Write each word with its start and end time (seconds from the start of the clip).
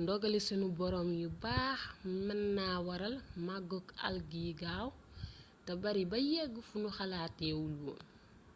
ndogali 0.00 0.38
sunu 0.46 0.66
boroom 0.78 1.10
yu 1.22 1.28
baax 1.42 1.80
mën 2.24 2.40
na 2.56 2.66
waral 2.86 3.14
màggug 3.46 3.86
algues 4.06 4.42
yi 4.46 4.52
gaaw 4.60 4.88
te 5.64 5.72
bari 5.82 6.04
ba 6.10 6.18
yegg 6.32 6.54
fu 6.66 6.74
ñu 6.82 6.90
xalaatee 6.96 7.54
wul 7.60 7.74
woon 7.84 8.00